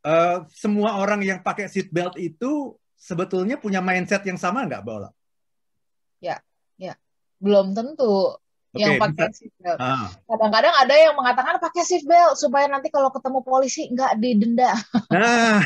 Uh, 0.00 0.44
semua 0.52 1.00
orang 1.00 1.20
yang 1.25 1.40
pakai 1.42 1.66
seat 1.66 1.90
belt 1.90 2.14
itu 2.20 2.76
sebetulnya 2.94 3.56
punya 3.56 3.80
mindset 3.80 4.22
yang 4.28 4.37
sama 4.37 4.68
nggak, 4.68 4.84
Bola? 4.84 5.08
Ya, 6.20 6.37
ya. 6.37 6.37
Belum 7.40 7.73
tentu 7.73 8.37
okay, 8.70 8.82
yang 8.87 8.92
pakai 9.02 9.26
seat 9.35 9.52
belt. 9.59 9.78
Ah. 9.82 10.09
Kadang-kadang 10.28 10.75
ada 10.76 10.94
yang 10.94 11.14
mengatakan 11.18 11.59
pakai 11.59 11.82
seat 11.82 12.04
belt 12.06 12.38
supaya 12.38 12.70
nanti 12.70 12.88
kalau 12.92 13.11
ketemu 13.11 13.40
polisi 13.42 13.90
nggak 13.90 14.12
didenda. 14.23 14.73
Nah, 15.11 15.59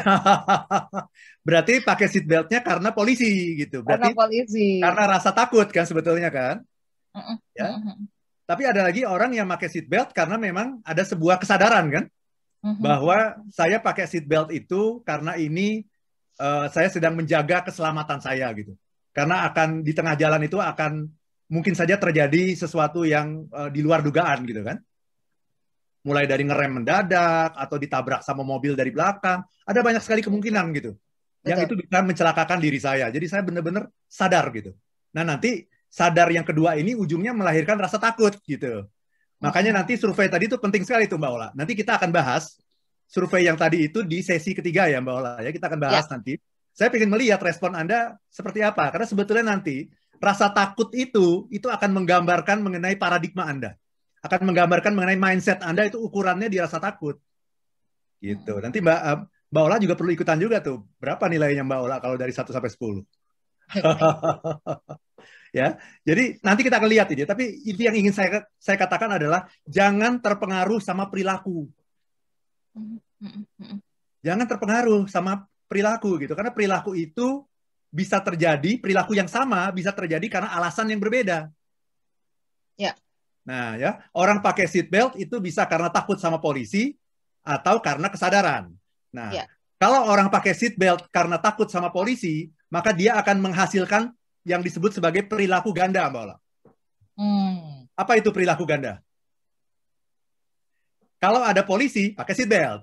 berarti 1.47 1.85
pakai 1.85 2.07
seat 2.09 2.25
beltnya 2.25 2.65
karena 2.65 2.91
polisi 2.97 3.61
gitu. 3.61 3.85
Berarti 3.85 4.15
karena 4.15 4.17
polisi. 4.17 4.81
Karena 4.81 5.03
rasa 5.05 5.31
takut 5.37 5.69
kan 5.69 5.85
sebetulnya 5.85 6.33
kan? 6.33 6.65
Uh 7.13 7.19
-uh. 7.19 7.37
Ya. 7.53 7.69
Uh 7.69 7.81
-huh. 7.83 7.97
Tapi 8.45 8.63
ada 8.69 8.85
lagi 8.85 9.09
orang 9.09 9.33
yang 9.33 9.49
pakai 9.49 9.69
seat 9.73 9.89
belt 9.89 10.13
karena 10.13 10.37
memang 10.37 10.85
ada 10.85 11.01
sebuah 11.01 11.41
kesadaran 11.41 11.89
kan 11.89 12.05
uh-huh. 12.61 12.77
bahwa 12.77 13.41
saya 13.49 13.81
pakai 13.81 14.05
seat 14.05 14.29
belt 14.29 14.53
itu 14.53 15.01
karena 15.01 15.33
ini 15.41 15.89
uh, 16.37 16.69
saya 16.69 16.93
sedang 16.93 17.17
menjaga 17.17 17.65
keselamatan 17.65 18.21
saya 18.21 18.53
gitu. 18.53 18.77
Karena 19.17 19.49
akan 19.49 19.81
di 19.81 19.97
tengah 19.97 20.13
jalan 20.19 20.45
itu 20.45 20.61
akan 20.61 21.09
mungkin 21.49 21.77
saja 21.77 22.01
terjadi 22.01 22.57
sesuatu 22.57 23.05
yang 23.05 23.45
uh, 23.53 23.69
di 23.69 23.85
luar 23.85 24.01
dugaan 24.01 24.45
gitu 24.49 24.65
kan. 24.65 24.81
Mulai 26.05 26.29
dari 26.29 26.45
ngerem 26.45 26.85
mendadak 26.85 27.57
atau 27.57 27.77
ditabrak 27.81 28.21
sama 28.21 28.45
mobil 28.45 28.77
dari 28.77 28.93
belakang, 28.93 29.41
ada 29.65 29.81
banyak 29.81 30.05
sekali 30.05 30.21
kemungkinan 30.21 30.69
gitu. 30.77 30.93
Betul. 30.93 31.49
Yang 31.49 31.59
itu 31.65 31.75
bisa 31.85 31.99
mencelakakan 32.01 32.59
diri 32.61 32.81
saya. 32.81 33.09
Jadi 33.09 33.27
saya 33.29 33.41
benar-benar 33.45 33.89
sadar 34.09 34.49
gitu. 34.53 34.77
Nah, 35.17 35.25
nanti 35.25 35.65
sadar 35.89 36.29
yang 36.33 36.45
kedua 36.45 36.77
ini 36.77 36.97
ujungnya 36.97 37.37
melahirkan 37.37 37.77
rasa 37.81 38.01
takut 38.01 38.37
gitu. 38.45 38.85
Makanya 39.45 39.77
hmm. 39.77 39.79
nanti 39.85 39.93
survei 40.01 40.27
tadi 40.33 40.49
itu 40.49 40.57
penting 40.57 40.83
sekali 40.83 41.05
tuh 41.05 41.21
Mbak 41.21 41.31
Ola. 41.31 41.49
Nanti 41.53 41.77
kita 41.77 42.01
akan 42.01 42.11
bahas 42.11 42.57
survei 43.05 43.45
yang 43.45 43.61
tadi 43.61 43.93
itu 43.93 44.01
di 44.03 44.25
sesi 44.25 44.57
ketiga 44.57 44.89
ya 44.89 45.05
Mbak 45.05 45.15
Ola 45.15 45.33
ya. 45.45 45.53
Kita 45.53 45.69
akan 45.69 45.81
bahas 45.81 46.05
ya. 46.09 46.13
nanti. 46.17 46.33
Saya 46.75 46.91
ingin 46.91 47.13
melihat 47.13 47.39
respon 47.39 47.77
Anda 47.77 48.19
seperti 48.33 48.65
apa. 48.65 48.91
Karena 48.91 49.07
sebetulnya 49.07 49.45
nanti 49.55 49.87
rasa 50.25 50.49
takut 50.51 50.89
itu 50.97 51.45
itu 51.53 51.69
akan 51.69 51.93
menggambarkan 51.93 52.65
mengenai 52.65 52.97
paradigma 52.97 53.45
Anda. 53.45 53.77
Akan 54.25 54.49
menggambarkan 54.49 54.97
mengenai 54.97 55.21
mindset 55.21 55.61
Anda 55.61 55.85
itu 55.85 56.01
ukurannya 56.01 56.49
di 56.49 56.57
rasa 56.57 56.81
takut. 56.81 57.21
Gitu. 58.25 58.57
Nanti 58.65 58.81
Mbak 58.81 59.01
eh, 59.05 59.19
Mbak 59.53 59.63
Ola 59.69 59.77
juga 59.77 59.95
perlu 59.95 60.11
ikutan 60.17 60.41
juga 60.41 60.65
tuh. 60.65 60.83
Berapa 60.97 61.29
nilainya 61.29 61.63
Mbak 61.63 61.81
Ola 61.85 61.97
kalau 62.01 62.17
dari 62.17 62.33
1 62.33 62.49
sampai 62.49 62.73
10? 62.73 63.05
ya. 65.59 65.77
Jadi 66.03 66.25
nanti 66.41 66.61
kita 66.65 66.81
akan 66.81 66.91
lihat 66.91 67.09
ini. 67.13 67.23
Tapi 67.29 67.45
itu 67.69 67.81
yang 67.85 67.95
ingin 67.95 68.17
saya 68.17 68.49
saya 68.57 68.81
katakan 68.81 69.15
adalah 69.15 69.45
jangan 69.69 70.19
terpengaruh 70.25 70.81
sama 70.81 71.07
perilaku. 71.13 71.69
Jangan 74.25 74.47
terpengaruh 74.49 75.05
sama 75.07 75.45
perilaku 75.69 76.17
gitu. 76.19 76.33
Karena 76.33 76.51
perilaku 76.51 76.97
itu 76.97 77.45
bisa 77.95 78.19
terjadi, 78.19 78.83
perilaku 78.83 79.15
yang 79.15 79.31
sama 79.31 79.71
bisa 79.71 79.95
terjadi 79.95 80.27
karena 80.27 80.51
alasan 80.51 80.91
yang 80.91 80.99
berbeda. 80.99 81.47
Ya. 82.75 82.99
Nah, 83.47 83.79
ya, 83.79 84.03
orang 84.11 84.43
pakai 84.43 84.67
seat 84.67 84.91
belt 84.91 85.15
itu 85.15 85.39
bisa 85.39 85.63
karena 85.71 85.87
takut 85.95 86.19
sama 86.19 86.43
polisi 86.43 86.99
atau 87.47 87.79
karena 87.79 88.11
kesadaran. 88.11 88.75
Nah, 89.15 89.31
ya. 89.31 89.47
kalau 89.79 90.11
orang 90.11 90.27
pakai 90.27 90.59
seat 90.59 90.75
belt 90.75 91.07
karena 91.15 91.39
takut 91.39 91.71
sama 91.71 91.95
polisi, 91.95 92.51
maka 92.67 92.91
dia 92.91 93.15
akan 93.15 93.39
menghasilkan 93.39 94.11
yang 94.43 94.59
disebut 94.59 94.99
sebagai 94.99 95.23
perilaku 95.31 95.71
ganda, 95.71 96.11
Mbak 96.11 96.23
Ola. 96.27 96.37
Hmm. 97.15 97.87
Apa 97.95 98.19
itu 98.19 98.35
perilaku 98.35 98.67
ganda? 98.67 98.99
Kalau 101.23 101.47
ada 101.47 101.63
polisi, 101.63 102.11
pakai 102.11 102.35
seat 102.35 102.51
belt. 102.51 102.83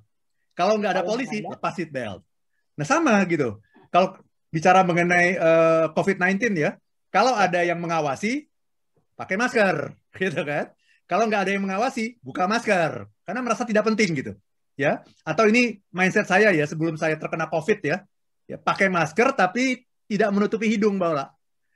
Kalau 0.55 0.79
nggak 0.79 0.93
ada 0.95 1.03
polisi, 1.03 1.43
lepas 1.43 1.75
seat 1.75 1.91
belt. 1.91 2.23
Nah 2.79 2.87
sama 2.87 3.19
gitu. 3.27 3.59
Kalau 3.91 4.15
bicara 4.51 4.83
mengenai 4.83 5.39
uh, 5.39 5.47
eh, 5.47 5.85
COVID-19 5.95 6.59
ya, 6.59 6.75
kalau 7.07 7.31
ada 7.33 7.63
yang 7.63 7.79
mengawasi, 7.79 8.51
pakai 9.15 9.39
masker, 9.39 9.95
gitu 10.21 10.43
kan? 10.43 10.75
Kalau 11.07 11.27
nggak 11.27 11.47
ada 11.47 11.51
yang 11.55 11.63
mengawasi, 11.63 12.19
buka 12.19 12.45
masker, 12.45 13.07
karena 13.23 13.41
merasa 13.41 13.63
tidak 13.63 13.87
penting 13.87 14.11
gitu, 14.15 14.33
ya. 14.75 15.01
Atau 15.23 15.47
ini 15.47 15.79
mindset 15.91 16.27
saya 16.27 16.51
ya 16.51 16.67
sebelum 16.67 16.99
saya 16.99 17.15
terkena 17.15 17.47
COVID 17.47 17.79
ya, 17.83 18.03
ya 18.47 18.59
pakai 18.59 18.91
masker 18.91 19.31
tapi 19.35 19.87
tidak 20.11 20.29
menutupi 20.35 20.67
hidung, 20.67 20.99
Mbak 20.99 21.09
Ola. 21.15 21.25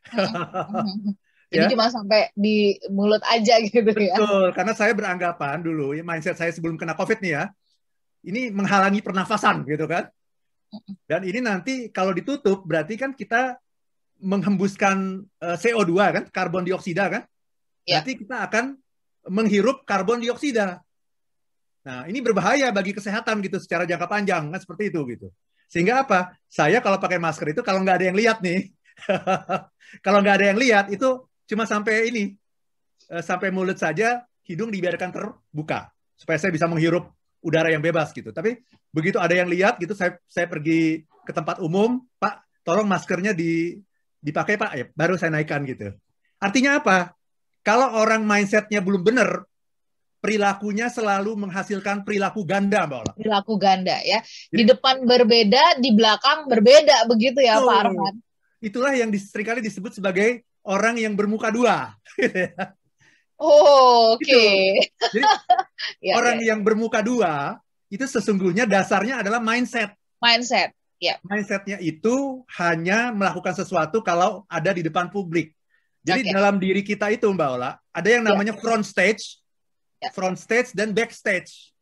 Jadi 1.56 1.62
ya? 1.62 1.72
cuma 1.72 1.88
sampai 1.88 2.34
di 2.36 2.76
mulut 2.92 3.24
aja 3.24 3.62
gitu 3.64 3.80
ya. 3.96 4.20
Betul, 4.20 4.52
karena 4.52 4.74
saya 4.76 4.92
beranggapan 4.92 5.64
dulu, 5.64 5.96
mindset 6.04 6.36
saya 6.36 6.52
sebelum 6.52 6.76
kena 6.76 6.98
COVID 7.00 7.24
nih 7.24 7.32
ya, 7.32 7.44
ini 8.26 8.52
menghalangi 8.52 9.00
pernafasan 9.00 9.64
gitu 9.64 9.88
kan. 9.88 10.10
Dan 11.08 11.22
ini 11.24 11.40
nanti 11.40 11.90
kalau 11.94 12.12
ditutup 12.12 12.66
berarti 12.68 13.00
kan 13.00 13.16
kita 13.16 13.58
menghembuskan 14.20 15.24
uh, 15.44 15.56
eh, 15.56 15.58
CO2 15.60 15.94
kan, 15.96 16.24
karbon 16.32 16.66
dioksida 16.66 17.06
kan. 17.12 17.24
Ya. 17.86 18.02
Nanti 18.02 18.18
kita 18.18 18.48
akan 18.50 18.76
menghirup 19.30 19.86
karbon 19.86 20.24
dioksida. 20.24 20.82
Nah, 21.86 22.10
ini 22.10 22.18
berbahaya 22.18 22.74
bagi 22.74 22.98
kesehatan 22.98 23.46
gitu 23.46 23.62
secara 23.62 23.86
jangka 23.86 24.10
panjang 24.10 24.50
kan 24.50 24.60
seperti 24.60 24.90
itu 24.90 25.06
gitu. 25.06 25.28
Sehingga 25.70 26.02
apa? 26.02 26.34
Saya 26.50 26.82
kalau 26.82 26.98
pakai 26.98 27.22
masker 27.22 27.54
itu 27.54 27.62
kalau 27.62 27.86
nggak 27.86 28.02
ada 28.02 28.06
yang 28.10 28.18
lihat 28.18 28.42
nih, 28.42 28.74
Kalau 30.06 30.20
nggak 30.24 30.36
ada 30.42 30.46
yang 30.54 30.60
lihat 30.60 30.86
itu 30.92 31.28
cuma 31.46 31.68
sampai 31.68 32.10
ini, 32.10 32.24
uh, 33.12 33.24
sampai 33.24 33.52
mulut 33.52 33.78
saja, 33.78 34.24
hidung 34.46 34.72
dibiarkan 34.72 35.12
terbuka 35.12 35.92
supaya 36.16 36.38
saya 36.40 36.54
bisa 36.54 36.70
menghirup 36.70 37.12
udara 37.46 37.70
yang 37.70 37.86
bebas 37.86 38.10
gitu. 38.10 38.34
Tapi 38.34 38.58
begitu 38.90 39.22
ada 39.22 39.38
yang 39.38 39.46
lihat 39.46 39.78
gitu, 39.78 39.94
saya 39.94 40.18
saya 40.26 40.50
pergi 40.50 41.06
ke 41.22 41.32
tempat 41.32 41.62
umum, 41.62 42.02
Pak, 42.18 42.66
tolong 42.66 42.90
maskernya 42.90 43.38
di 43.38 43.78
dipakai 44.18 44.58
Pak, 44.58 44.72
ya, 44.74 44.86
baru 44.98 45.14
saya 45.22 45.38
naikkan 45.38 45.62
gitu. 45.70 45.94
Artinya 46.42 46.82
apa? 46.82 47.14
Kalau 47.62 48.02
orang 48.02 48.26
mindsetnya 48.26 48.82
belum 48.82 49.06
benar, 49.06 49.46
perilakunya 50.18 50.90
selalu 50.90 51.38
menghasilkan 51.38 52.02
perilaku 52.02 52.42
ganda, 52.42 52.90
Mbak 52.90 53.00
Ola. 53.06 53.14
Perilaku 53.14 53.54
ganda 53.62 53.98
ya. 54.02 54.26
Di 54.50 54.66
depan 54.66 55.06
berbeda, 55.06 55.78
di 55.78 55.94
belakang 55.94 56.50
berbeda, 56.50 57.06
begitu 57.06 57.46
ya 57.46 57.62
Pak 57.62 57.78
Arman 57.90 58.26
itulah 58.66 58.98
yang 58.98 59.14
sering 59.14 59.46
kali 59.46 59.62
disebut 59.62 59.94
sebagai 59.94 60.42
orang 60.66 60.98
yang 60.98 61.14
bermuka 61.14 61.54
dua. 61.54 61.94
oh, 63.42 64.16
oke. 64.16 64.24
Okay. 64.24 64.80
Jadi 65.12 65.26
ya, 66.08 66.14
orang 66.18 66.38
ya. 66.42 66.54
yang 66.54 66.60
bermuka 66.64 67.00
dua 67.04 67.60
itu 67.92 68.06
sesungguhnya 68.06 68.66
dasarnya 68.68 69.22
adalah 69.22 69.40
mindset. 69.40 69.94
Mindset, 70.20 70.74
ya. 70.98 71.20
Mindsetnya 71.22 71.78
itu 71.80 72.44
hanya 72.58 73.14
melakukan 73.14 73.54
sesuatu 73.54 74.02
kalau 74.02 74.44
ada 74.50 74.72
di 74.74 74.82
depan 74.84 75.08
publik. 75.12 75.54
Jadi 76.06 76.30
okay. 76.30 76.34
dalam 76.34 76.62
diri 76.62 76.86
kita 76.86 77.10
itu 77.10 77.26
Mbak 77.26 77.50
Ola, 77.58 77.82
ada 77.90 78.10
yang 78.10 78.22
ya. 78.22 78.30
namanya 78.30 78.54
ya. 78.54 78.62
front 78.62 78.86
stage, 78.86 79.42
ya. 79.98 80.14
front 80.14 80.38
stage 80.38 80.74
dan 80.78 80.94
backstage. 80.94 81.74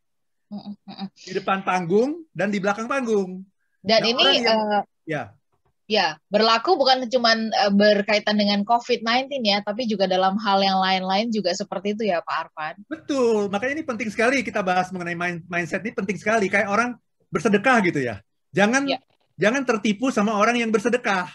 Di 1.18 1.34
depan 1.34 1.66
panggung 1.66 2.24
dan 2.32 2.54
di 2.54 2.62
belakang 2.62 2.86
panggung. 2.86 3.44
Dan 3.84 4.00
nah, 4.00 4.08
ini 4.08 4.26
yang, 4.40 4.60
uh, 4.64 4.84
ya 5.04 5.36
Ya, 5.84 6.16
berlaku 6.32 6.80
bukan 6.80 7.04
cuma 7.12 7.36
uh, 7.36 7.74
berkaitan 7.75 8.40
dengan 8.40 8.63
COVID-19 8.63 9.44
ya, 9.44 9.60
tapi 9.60 9.84
juga 9.84 10.08
dalam 10.08 10.40
hal 10.40 10.63
yang 10.63 10.80
lain-lain 10.80 11.28
juga 11.28 11.52
seperti 11.52 11.92
itu 11.92 12.08
ya 12.08 12.24
Pak 12.24 12.36
Arfan. 12.48 12.75
Betul, 12.88 13.52
makanya 13.52 13.84
ini 13.84 13.84
penting 13.84 14.08
sekali 14.08 14.48
kita 14.48 14.63
bahas 14.63 14.88
mengenai 14.96 15.20
mind 15.20 15.44
mindset 15.52 15.84
ini 15.84 15.92
penting 15.92 16.16
sekali. 16.16 16.48
Kayak 16.48 16.72
orang 16.72 16.90
bersedekah 17.28 17.84
gitu 17.84 18.00
ya. 18.00 18.24
Jangan 18.56 18.88
ya. 18.88 19.04
jangan 19.36 19.68
tertipu 19.68 20.08
sama 20.08 20.40
orang 20.40 20.56
yang 20.56 20.72
bersedekah. 20.72 21.28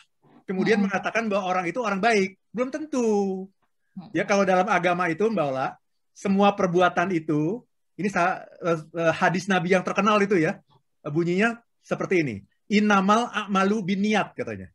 Kemudian 0.49 0.81
hmm. 0.81 0.89
mengatakan 0.89 1.29
bahwa 1.29 1.45
orang 1.45 1.65
itu 1.69 1.85
orang 1.85 2.01
baik. 2.01 2.41
Belum 2.49 2.73
tentu. 2.73 3.07
Hmm. 3.93 4.09
Ya 4.17 4.25
kalau 4.25 4.49
dalam 4.49 4.65
agama 4.65 5.13
itu 5.13 5.29
Mbak 5.29 5.45
Ola, 5.45 5.77
semua 6.17 6.57
perbuatan 6.57 7.13
itu, 7.13 7.61
ini 8.01 8.09
uh, 8.17 8.41
uh, 8.65 9.13
hadis 9.13 9.45
Nabi 9.45 9.77
yang 9.77 9.85
terkenal 9.85 10.17
itu 10.25 10.41
ya, 10.41 10.57
bunyinya 11.05 11.61
seperti 11.85 12.25
ini 12.25 12.49
Inamal 12.69 13.33
a'malu 13.33 13.81
biniat 13.81 14.37
katanya. 14.37 14.69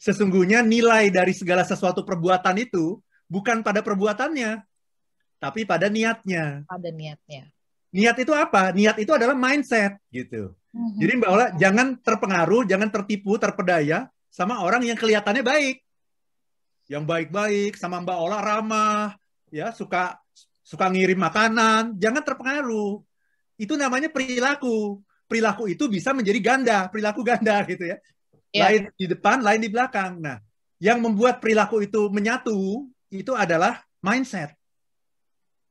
Sesungguhnya 0.00 0.66
nilai 0.66 1.12
dari 1.14 1.30
segala 1.30 1.62
sesuatu 1.62 2.02
perbuatan 2.02 2.56
itu 2.58 2.98
bukan 3.30 3.62
pada 3.62 3.84
perbuatannya, 3.84 4.64
tapi 5.38 5.62
pada 5.62 5.86
niatnya. 5.86 6.66
Pada 6.66 6.90
niatnya. 6.90 7.46
Niat 7.90 8.16
itu 8.18 8.32
apa? 8.34 8.74
Niat 8.74 8.96
itu 8.98 9.10
adalah 9.14 9.34
mindset 9.38 9.98
gitu. 10.10 10.54
Mm-hmm. 10.70 10.98
Jadi 11.02 11.12
Mbak 11.18 11.30
Ola 11.30 11.46
jangan 11.58 11.86
terpengaruh, 11.98 12.62
jangan 12.66 12.88
tertipu, 12.90 13.34
terpedaya 13.38 14.06
sama 14.30 14.62
orang 14.62 14.86
yang 14.86 14.98
kelihatannya 14.98 15.42
baik. 15.42 15.76
Yang 16.86 17.04
baik-baik 17.06 17.72
sama 17.78 18.02
Mbak 18.02 18.18
Ola 18.18 18.38
ramah, 18.42 19.14
ya 19.50 19.74
suka 19.74 20.18
suka 20.62 20.86
ngirim 20.86 21.18
makanan, 21.18 21.98
jangan 21.98 22.22
terpengaruh. 22.22 23.02
Itu 23.58 23.74
namanya 23.74 24.08
perilaku. 24.08 25.02
Perilaku 25.30 25.70
itu 25.70 25.86
bisa 25.86 26.10
menjadi 26.10 26.42
ganda, 26.42 26.90
perilaku 26.90 27.22
ganda 27.22 27.62
gitu 27.70 27.86
ya. 27.86 27.96
Yeah. 28.50 28.66
Lain 28.66 28.82
di 28.98 29.06
depan, 29.06 29.46
lain 29.46 29.60
di 29.62 29.70
belakang. 29.70 30.18
Nah, 30.18 30.42
yang 30.82 30.98
membuat 30.98 31.38
perilaku 31.38 31.86
itu 31.86 32.10
menyatu 32.10 32.90
itu 33.14 33.32
adalah 33.38 33.78
mindset. 34.02 34.58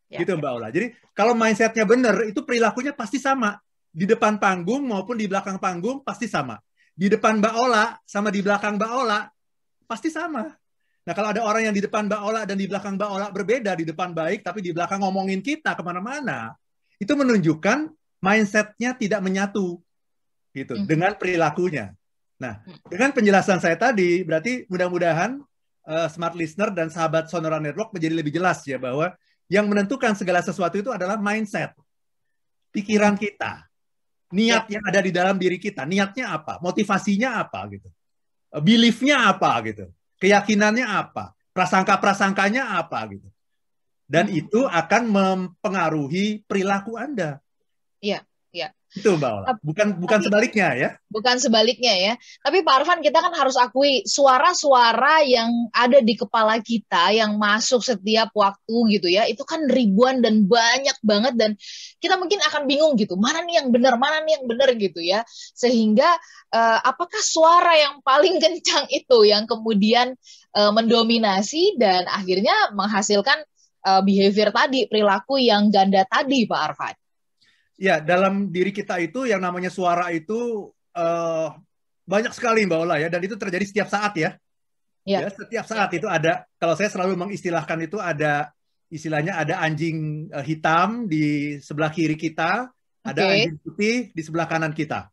Yeah. 0.07 0.23
Gitu 0.23 0.39
Mbak 0.39 0.51
Ola. 0.55 0.71
Jadi 0.71 0.95
kalau 1.11 1.35
mindsetnya 1.35 1.83
benar, 1.83 2.15
itu 2.23 2.39
perilakunya 2.47 2.95
pasti 2.95 3.19
sama. 3.19 3.59
Di 3.91 4.07
depan 4.07 4.39
panggung 4.39 4.87
maupun 4.87 5.19
di 5.19 5.27
belakang 5.27 5.59
panggung 5.59 5.99
pasti 6.07 6.31
sama. 6.31 6.55
Di 6.95 7.11
depan 7.11 7.43
Mbak 7.43 7.55
Ola 7.59 7.99
sama 8.07 8.31
di 8.31 8.39
belakang 8.39 8.79
Mbak 8.79 8.91
Ola 8.95 9.27
pasti 9.83 10.07
sama. 10.07 10.47
Nah 11.03 11.13
kalau 11.17 11.33
ada 11.33 11.41
orang 11.41 11.67
yang 11.67 11.75
di 11.75 11.81
depan 11.81 12.05
Mbak 12.05 12.21
Ola 12.21 12.41
dan 12.45 12.55
di 12.55 12.69
belakang 12.69 12.95
Mbak 12.95 13.09
Ola 13.09 13.27
berbeda, 13.33 13.73
di 13.73 13.83
depan 13.83 14.13
baik 14.13 14.45
tapi 14.45 14.61
di 14.61 14.69
belakang 14.69 15.01
ngomongin 15.01 15.41
kita 15.41 15.73
ke 15.73 15.81
mana-mana, 15.81 16.53
itu 17.01 17.09
menunjukkan 17.17 17.98
mindsetnya 18.19 18.95
tidak 18.95 19.19
menyatu 19.23 19.79
gitu 20.55 20.73
hmm. 20.75 20.85
dengan 20.87 21.11
perilakunya. 21.15 21.95
Nah 22.39 22.63
hmm. 22.63 22.87
dengan 22.91 23.09
penjelasan 23.15 23.59
saya 23.63 23.75
tadi, 23.75 24.23
berarti 24.23 24.67
mudah-mudahan 24.67 25.39
uh, 25.87 26.07
smart 26.11 26.35
listener 26.35 26.71
dan 26.71 26.91
sahabat 26.91 27.27
Sonora 27.27 27.59
Network 27.59 27.95
menjadi 27.95 28.13
lebih 28.15 28.33
jelas 28.35 28.63
ya 28.67 28.79
bahwa 28.79 29.15
yang 29.49 29.65
menentukan 29.65 30.13
segala 30.13 30.45
sesuatu 30.45 30.77
itu 30.77 30.93
adalah 30.93 31.17
mindset, 31.17 31.73
pikiran 32.69 33.17
kita, 33.17 33.65
niat 34.29 34.69
ya. 34.69 34.77
yang 34.77 34.83
ada 34.85 34.99
di 35.01 35.09
dalam 35.09 35.41
diri 35.41 35.57
kita, 35.57 35.89
niatnya 35.89 36.37
apa, 36.37 36.61
motivasinya 36.61 37.41
apa 37.41 37.65
gitu, 37.73 37.89
beliefnya 38.61 39.25
apa 39.33 39.49
gitu 39.65 39.89
keyakinannya 40.19 40.85
apa, 40.85 41.33
prasangka-prasangkanya 41.55 42.77
apa 42.77 42.99
gitu. 43.09 43.27
Dan 44.05 44.27
hmm. 44.29 44.39
itu 44.45 44.61
akan 44.67 45.03
mempengaruhi 45.09 46.43
perilaku 46.45 46.99
Anda. 46.99 47.39
Iya. 47.99 48.23
Ya. 48.49 48.73
Itu 48.89 49.13
Mbak 49.21 49.29
Ola. 49.29 49.47
Bukan 49.61 49.87
bukan 50.01 50.17
Tapi, 50.17 50.25
sebaliknya 50.25 50.67
ya. 50.73 50.89
Bukan 51.13 51.37
sebaliknya 51.37 51.93
ya. 51.93 52.13
Tapi 52.41 52.65
Pak 52.65 52.81
Arfan 52.81 53.05
kita 53.05 53.21
kan 53.21 53.29
harus 53.37 53.53
akui 53.53 54.01
suara-suara 54.09 55.21
yang 55.21 55.69
ada 55.69 56.01
di 56.01 56.17
kepala 56.17 56.57
kita 56.57 57.13
yang 57.13 57.37
masuk 57.37 57.85
setiap 57.85 58.33
waktu 58.33 58.97
gitu 58.97 59.05
ya. 59.05 59.29
Itu 59.29 59.45
kan 59.45 59.69
ribuan 59.69 60.25
dan 60.25 60.49
banyak 60.49 60.97
banget 61.05 61.37
dan 61.37 61.53
kita 62.01 62.17
mungkin 62.17 62.41
akan 62.41 62.65
bingung 62.65 62.97
gitu. 62.97 63.13
Mana 63.13 63.45
nih 63.45 63.61
yang 63.61 63.69
benar, 63.69 63.93
mana 64.01 64.25
nih 64.25 64.41
yang 64.41 64.45
benar 64.49 64.69
gitu 64.73 64.97
ya. 64.97 65.21
Sehingga 65.53 66.09
uh, 66.49 66.79
apakah 66.81 67.21
suara 67.21 67.77
yang 67.77 68.01
paling 68.01 68.39
kencang 68.43 68.89
itu 68.89 69.29
yang 69.29 69.45
kemudian 69.45 70.17
uh, 70.57 70.73
mendominasi 70.73 71.77
dan 71.77 72.09
akhirnya 72.09 72.73
menghasilkan 72.73 73.45
uh, 73.85 74.01
behavior 74.01 74.49
tadi, 74.49 74.89
perilaku 74.89 75.37
yang 75.37 75.69
ganda 75.69 76.01
tadi 76.09 76.49
Pak 76.49 76.61
Arfan? 76.73 76.98
Ya, 77.79 78.03
dalam 78.03 78.51
diri 78.51 78.75
kita 78.75 78.99
itu 78.99 79.23
yang 79.23 79.39
namanya 79.39 79.71
suara 79.71 80.11
itu 80.11 80.67
uh, 80.99 81.47
banyak 82.03 82.35
sekali 82.35 82.67
Mbak 82.67 82.79
Ola 82.83 82.99
ya, 82.99 83.07
dan 83.07 83.23
itu 83.23 83.39
terjadi 83.39 83.63
setiap 83.63 83.87
saat 83.87 84.19
ya. 84.19 84.35
Ya, 85.07 85.23
ya 85.23 85.29
setiap 85.31 85.63
saat 85.63 85.89
ya. 85.95 86.03
itu 86.03 86.07
ada. 86.11 86.43
Kalau 86.59 86.75
saya 86.75 86.91
selalu 86.91 87.15
mengistilahkan 87.15 87.79
itu 87.87 87.95
ada 87.95 88.51
istilahnya 88.91 89.39
ada 89.39 89.63
anjing 89.63 90.27
uh, 90.27 90.43
hitam 90.43 91.07
di 91.07 91.55
sebelah 91.63 91.87
kiri 91.87 92.19
kita, 92.19 92.67
ada 92.99 93.21
okay. 93.23 93.47
anjing 93.47 93.55
putih 93.63 93.95
di 94.11 94.21
sebelah 94.27 94.51
kanan 94.51 94.75
kita. 94.75 95.07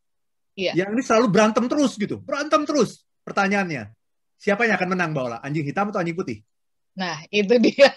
Ya. 0.58 0.74
Yang 0.74 0.90
ini 0.98 1.02
selalu 1.06 1.26
berantem 1.30 1.70
terus 1.70 1.94
gitu, 1.94 2.18
berantem 2.18 2.66
terus. 2.66 3.06
Pertanyaannya, 3.22 3.94
siapa 4.34 4.66
yang 4.66 4.74
akan 4.74 4.88
menang 4.90 5.10
Mbak 5.14 5.22
Ola? 5.22 5.38
Anjing 5.38 5.62
hitam 5.62 5.94
atau 5.94 6.02
anjing 6.02 6.18
putih? 6.18 6.42
Nah, 6.98 7.22
itu 7.30 7.54
dia. 7.62 7.94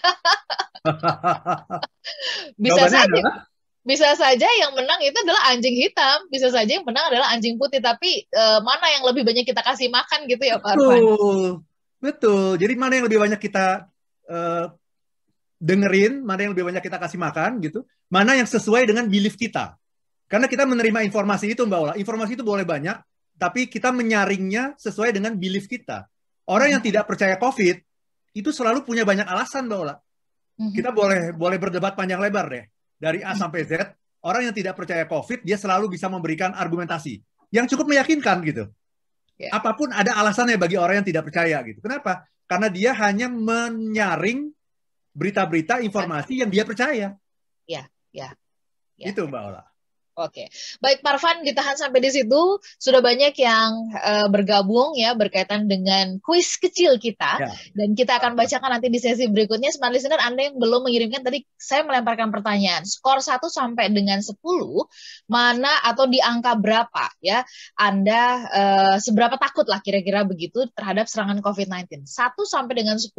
Bisa 2.62 2.84
saja. 2.86 3.08
Adalah, 3.08 3.49
bisa 3.80 4.12
saja 4.12 4.44
yang 4.60 4.76
menang 4.76 5.00
itu 5.00 5.16
adalah 5.24 5.52
anjing 5.52 5.72
hitam, 5.72 6.28
bisa 6.28 6.52
saja 6.52 6.68
yang 6.68 6.84
menang 6.84 7.08
adalah 7.08 7.32
anjing 7.32 7.56
putih. 7.56 7.80
Tapi 7.80 8.28
uh, 8.28 8.60
mana 8.60 8.86
yang 8.92 9.04
lebih 9.08 9.24
banyak 9.24 9.48
kita 9.48 9.64
kasih 9.64 9.88
makan 9.88 10.28
gitu 10.28 10.44
ya 10.44 10.60
Pak 10.60 10.76
Arfan? 10.76 11.00
Betul, 11.00 11.40
betul. 12.00 12.50
Jadi 12.60 12.74
mana 12.76 12.92
yang 13.00 13.06
lebih 13.08 13.20
banyak 13.24 13.40
kita 13.40 13.88
uh, 14.28 14.64
dengerin, 15.56 16.20
mana 16.20 16.44
yang 16.44 16.52
lebih 16.52 16.68
banyak 16.68 16.84
kita 16.84 17.00
kasih 17.00 17.16
makan 17.16 17.60
gitu, 17.64 17.88
mana 18.12 18.36
yang 18.36 18.48
sesuai 18.48 18.84
dengan 18.84 19.08
belief 19.08 19.40
kita. 19.40 19.80
Karena 20.28 20.46
kita 20.46 20.68
menerima 20.68 21.00
informasi 21.08 21.56
itu 21.56 21.64
Mbak 21.64 21.80
Ola, 21.80 21.94
informasi 21.96 22.36
itu 22.36 22.44
boleh 22.44 22.68
banyak, 22.68 23.00
tapi 23.40 23.66
kita 23.66 23.90
menyaringnya 23.90 24.76
sesuai 24.76 25.16
dengan 25.16 25.34
belief 25.34 25.66
kita. 25.66 26.06
Orang 26.46 26.68
yang 26.68 26.82
tidak 26.84 27.08
percaya 27.08 27.40
COVID 27.40 27.76
itu 28.36 28.50
selalu 28.52 28.84
punya 28.84 29.08
banyak 29.08 29.24
alasan 29.24 29.66
Mbak 29.66 29.78
Ola. 29.80 29.96
Mhm. 30.60 30.72
Kita 30.76 30.92
boleh 30.92 31.32
boleh 31.32 31.56
berdebat 31.56 31.96
panjang 31.96 32.20
lebar 32.20 32.46
deh 32.52 32.64
dari 33.00 33.24
A 33.24 33.32
sampai 33.32 33.64
Z, 33.64 33.80
orang 34.20 34.52
yang 34.52 34.54
tidak 34.54 34.76
percaya 34.76 35.08
COVID, 35.08 35.40
dia 35.40 35.56
selalu 35.56 35.96
bisa 35.96 36.06
memberikan 36.12 36.52
argumentasi 36.52 37.24
yang 37.48 37.64
cukup 37.64 37.88
meyakinkan 37.88 38.44
gitu. 38.44 38.68
Yeah. 39.40 39.56
Apa 39.56 39.72
pun 39.72 39.88
ada 39.88 40.12
alasannya 40.20 40.60
bagi 40.60 40.76
orang 40.76 41.00
yang 41.00 41.08
tidak 41.08 41.32
percaya 41.32 41.64
gitu. 41.64 41.80
Kenapa? 41.80 42.28
Karena 42.44 42.68
dia 42.68 42.92
hanya 42.92 43.32
menyaring 43.32 44.52
berita-berita, 45.16 45.80
informasi 45.80 46.44
yang 46.44 46.52
dia 46.52 46.68
percaya. 46.68 47.16
Ya, 47.64 47.82
ya. 48.12 48.36
ya. 49.00 49.06
Itu 49.08 49.24
Mbak 49.24 49.42
Ola. 49.48 49.69
Oke, 50.18 50.50
baik 50.82 51.06
Parvan 51.06 51.46
ditahan 51.46 51.78
sampai 51.78 52.02
di 52.02 52.10
situ. 52.10 52.58
Sudah 52.82 52.98
banyak 52.98 53.30
yang 53.38 53.94
uh, 53.94 54.26
bergabung 54.26 54.98
ya 54.98 55.14
berkaitan 55.14 55.70
dengan 55.70 56.18
kuis 56.18 56.58
kecil 56.58 56.98
kita 56.98 57.38
ya. 57.38 57.48
dan 57.78 57.94
kita 57.94 58.18
akan 58.18 58.34
bacakan 58.34 58.74
nanti 58.74 58.90
di 58.90 58.98
sesi 58.98 59.30
berikutnya. 59.30 59.70
Smart 59.70 59.94
listener 59.94 60.18
Anda 60.18 60.50
yang 60.50 60.58
belum 60.58 60.90
mengirimkan 60.90 61.22
tadi 61.22 61.46
saya 61.54 61.86
melemparkan 61.86 62.34
pertanyaan. 62.34 62.82
Skor 62.82 63.22
1 63.22 63.38
sampai 63.46 63.94
dengan 63.94 64.18
10 64.18 64.34
mana 65.30 65.70
atau 65.86 66.10
di 66.10 66.18
angka 66.18 66.58
berapa 66.58 67.06
ya? 67.22 67.46
Anda 67.78 68.22
uh, 68.50 68.96
seberapa 68.98 69.38
takut 69.38 69.70
lah 69.70 69.78
kira-kira 69.78 70.26
begitu 70.26 70.66
terhadap 70.74 71.06
serangan 71.06 71.38
COVID-19? 71.38 72.02
1 72.02 72.10
sampai 72.50 72.74
dengan 72.74 72.98
10 72.98 73.14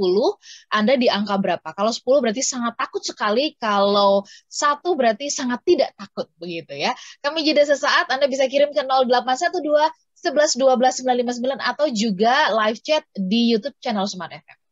Anda 0.76 1.00
di 1.00 1.08
angka 1.08 1.40
berapa? 1.40 1.72
Kalau 1.72 1.96
10 1.96 2.04
berarti 2.04 2.44
sangat 2.44 2.76
takut 2.76 3.00
sekali, 3.00 3.56
kalau 3.56 4.28
1 4.52 4.84
berarti 5.00 5.32
sangat 5.32 5.64
tidak 5.64 5.96
takut 5.96 6.28
begitu 6.36 6.81
ya. 6.82 6.92
Kami 7.22 7.46
jeda 7.46 7.64
sesaat, 7.66 8.10
Anda 8.10 8.26
bisa 8.26 8.50
kirim 8.50 8.74
ke 8.74 8.82
0812 8.82 9.94
11 10.22 10.58
12 10.58 11.06
959 11.06 11.62
atau 11.62 11.86
juga 11.90 12.54
live 12.54 12.80
chat 12.82 13.06
di 13.18 13.54
YouTube 13.54 13.78
channel 13.82 14.06
Smart 14.06 14.34
FM. 14.34 14.61